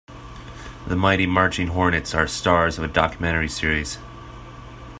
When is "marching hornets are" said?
1.27-2.25